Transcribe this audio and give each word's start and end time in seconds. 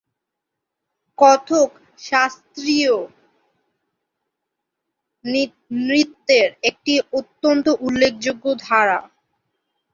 কথক 1.17 1.69
শাস্ত্রীয় 1.99 2.95
নৃত্যের 5.81 6.49
একটি 6.63 6.93
অত্যন্ত 7.13 7.65
উল্লেখযোগ্য 7.81 8.45
ধারা। 8.59 8.99